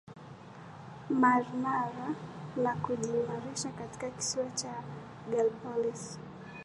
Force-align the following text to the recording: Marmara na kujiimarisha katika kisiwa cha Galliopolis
Marmara 1.09 2.09
na 2.57 2.75
kujiimarisha 2.75 3.71
katika 3.71 4.09
kisiwa 4.09 4.49
cha 4.51 4.73
Galliopolis 5.31 6.19